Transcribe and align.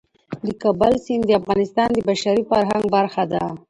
د 0.45 0.47
کابل 0.63 0.93
سیند 1.05 1.23
د 1.27 1.31
افغانستان 1.41 1.89
د 1.93 1.99
بشري 2.09 2.43
فرهنګ 2.51 2.83
برخه 2.95 3.23
ده. 3.31 3.43